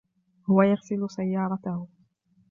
[0.49, 1.87] هو يغسل سيارته.